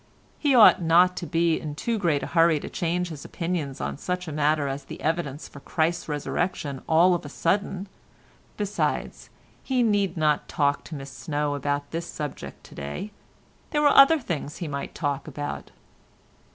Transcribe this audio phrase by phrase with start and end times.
[0.39, 3.99] He ought not to be in too great a hurry to change his opinions on
[3.99, 9.29] such a matter as the evidence for Christ's Resurrection all of a sudden—besides
[9.61, 14.57] he need not talk to Miss Snow about this subject to day—there were other things
[14.57, 15.69] he might talk about.